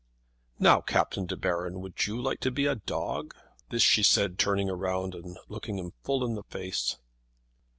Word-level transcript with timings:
"Now, 0.57 0.81
Captain 0.81 1.27
De 1.27 1.37
Baron, 1.37 1.79
would 1.79 2.07
you 2.07 2.19
like 2.19 2.39
to 2.39 2.49
be 2.49 2.65
a 2.65 2.73
dog?" 2.73 3.35
This 3.69 3.83
she 3.83 4.01
said 4.01 4.39
turning 4.39 4.67
round 4.69 5.13
and 5.13 5.37
looking 5.47 5.77
him 5.77 5.91
full 6.03 6.25
in 6.25 6.33
the 6.33 6.41
face. 6.41 6.97